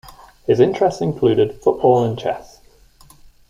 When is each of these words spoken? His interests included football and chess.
His 0.47 0.59
interests 0.59 0.99
included 0.99 1.61
football 1.61 2.03
and 2.03 2.17
chess. 2.17 2.59